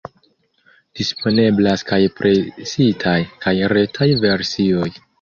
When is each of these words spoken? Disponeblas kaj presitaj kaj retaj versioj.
Disponeblas 1.01 1.85
kaj 1.91 2.01
presitaj 2.23 3.17
kaj 3.47 3.57
retaj 3.79 4.13
versioj. 4.29 4.95